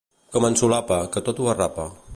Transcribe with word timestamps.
Com 0.35 0.47
en 0.47 0.57
Solapa, 0.61 0.99
que 1.17 1.25
tot 1.29 1.43
ho 1.45 1.51
arrapa. 1.55 1.91